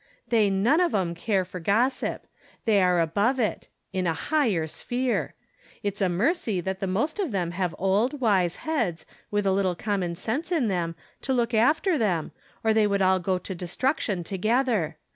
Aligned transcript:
"They 0.29 0.49
none 0.49 0.79
of 0.81 0.95
'em 0.95 1.13
care 1.13 1.45
for 1.45 1.59
gossip. 1.59 2.25
They 2.65 2.81
are 2.81 2.99
above 2.99 3.39
it— 3.39 3.67
^in 3.93 4.09
a 4.09 4.15
higher 4.15 4.65
sphere. 4.65 5.35
It's 5.83 6.01
a 6.01 6.09
mercy 6.09 6.59
that 6.59 6.79
the 6.79 6.87
most 6.87 7.19
of 7.19 7.31
them 7.31 7.51
have 7.51 7.75
old, 7.77 8.19
wise 8.19 8.55
heads, 8.65 9.05
with 9.29 9.45
a 9.45 9.51
little' 9.51 9.75
common 9.75 10.15
sense 10.15 10.51
in 10.51 10.69
them, 10.69 10.95
to 11.21 11.33
look 11.35 11.53
after 11.53 11.99
them, 11.99 12.31
or 12.63 12.73
they 12.73 12.87
would 12.87 13.03
all 13.03 13.19
go 13.19 13.37
to 13.37 13.53
destruction 13.53 14.23
together. 14.23 14.97